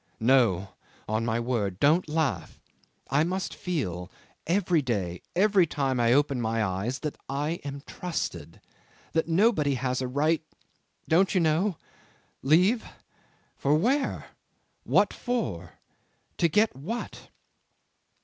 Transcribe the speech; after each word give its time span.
No 0.19 0.69
on 1.07 1.25
my 1.25 1.39
word. 1.39 1.79
Don't 1.79 2.09
laugh. 2.09 2.59
I 3.11 3.23
must 3.23 3.53
feel 3.53 4.09
every 4.47 4.81
day, 4.81 5.21
every 5.35 5.67
time 5.67 5.99
I 5.99 6.11
open 6.11 6.41
my 6.41 6.63
eyes 6.63 6.97
that 7.01 7.19
I 7.29 7.59
am 7.63 7.83
trusted 7.85 8.59
that 9.13 9.27
nobody 9.27 9.75
has 9.75 10.01
a 10.01 10.07
right 10.07 10.41
don't 11.07 11.35
you 11.35 11.39
know? 11.39 11.77
Leave! 12.41 12.83
For 13.55 13.75
where? 13.75 14.29
What 14.85 15.13
for? 15.13 15.73
To 16.39 16.47
get 16.47 16.75
what?" 16.75 17.29